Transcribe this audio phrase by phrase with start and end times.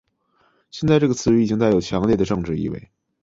[0.71, 2.89] 现在这个词语已经带有强烈的政治意味。